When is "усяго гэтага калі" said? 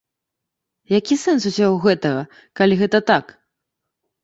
1.51-2.81